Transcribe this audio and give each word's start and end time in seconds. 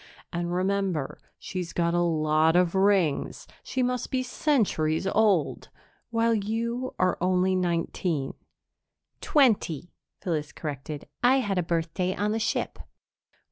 "And, 0.33 0.51
remember, 0.51 1.19
she's 1.37 1.73
got 1.73 1.93
a 1.93 2.01
lot 2.01 2.55
of 2.55 2.73
rings 2.73 3.45
she 3.61 3.83
must 3.83 4.09
be 4.09 4.23
centuries 4.23 5.05
old 5.05 5.69
while 6.09 6.33
you 6.33 6.95
are 6.97 7.19
only 7.21 7.53
nineteen." 7.55 8.33
"Twenty," 9.21 9.93
Phyllis 10.19 10.53
corrected. 10.53 11.07
"I 11.21 11.41
had 11.41 11.59
a 11.59 11.61
birthday 11.61 12.15
on 12.15 12.31
the 12.31 12.39
ship." 12.39 12.79